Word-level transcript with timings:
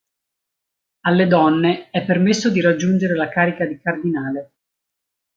Alle 1.01 1.27
donne 1.27 1.91
è 1.91 2.03
permesso 2.03 2.49
di 2.49 2.59
raggiungere 2.59 3.13
la 3.13 3.29
carica 3.29 3.67
di 3.67 3.77
cardinale. 3.79 4.51